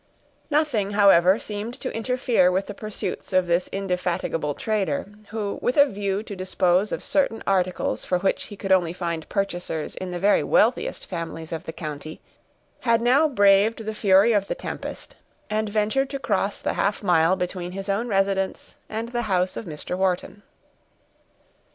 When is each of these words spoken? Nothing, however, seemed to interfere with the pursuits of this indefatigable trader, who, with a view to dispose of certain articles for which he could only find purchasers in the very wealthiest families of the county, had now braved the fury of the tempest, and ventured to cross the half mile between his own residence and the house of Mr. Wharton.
Nothing, 0.49 0.93
however, 0.93 1.37
seemed 1.37 1.79
to 1.79 1.93
interfere 1.93 2.51
with 2.51 2.65
the 2.65 2.73
pursuits 2.73 3.33
of 3.33 3.45
this 3.45 3.67
indefatigable 3.71 4.55
trader, 4.55 5.05
who, 5.29 5.59
with 5.61 5.77
a 5.77 5.85
view 5.85 6.23
to 6.23 6.35
dispose 6.35 6.91
of 6.91 7.03
certain 7.03 7.43
articles 7.45 8.03
for 8.03 8.17
which 8.17 8.45
he 8.45 8.57
could 8.57 8.71
only 8.71 8.93
find 8.93 9.29
purchasers 9.29 9.95
in 9.95 10.09
the 10.09 10.17
very 10.17 10.41
wealthiest 10.41 11.05
families 11.05 11.53
of 11.53 11.65
the 11.65 11.71
county, 11.71 12.19
had 12.79 12.99
now 12.99 13.27
braved 13.29 13.85
the 13.85 13.93
fury 13.93 14.33
of 14.33 14.47
the 14.47 14.55
tempest, 14.55 15.17
and 15.51 15.69
ventured 15.69 16.09
to 16.09 16.17
cross 16.17 16.61
the 16.61 16.73
half 16.73 17.03
mile 17.03 17.35
between 17.35 17.73
his 17.73 17.87
own 17.87 18.07
residence 18.07 18.77
and 18.89 19.09
the 19.09 19.21
house 19.29 19.55
of 19.55 19.65
Mr. 19.65 19.95
Wharton. 19.95 20.41